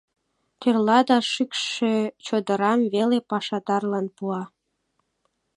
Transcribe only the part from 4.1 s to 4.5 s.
пуа.